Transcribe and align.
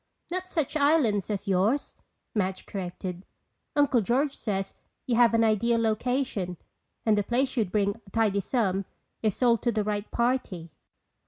"Not 0.31 0.47
such 0.47 0.75
islands 0.75 1.29
as 1.29 1.47
yours," 1.47 1.93
Madge 2.33 2.65
corrected. 2.65 3.23
"Uncle 3.75 4.01
George 4.01 4.35
says 4.35 4.73
you 5.05 5.15
have 5.15 5.35
an 5.35 5.43
ideal 5.43 5.79
location 5.79 6.57
and 7.05 7.15
the 7.15 7.21
place 7.21 7.49
should 7.49 7.71
bring 7.71 8.01
a 8.03 8.09
tidy 8.09 8.41
sum 8.41 8.85
if 9.21 9.33
sold 9.33 9.61
to 9.61 9.71
the 9.71 9.83
right 9.83 10.09
party." 10.09 10.71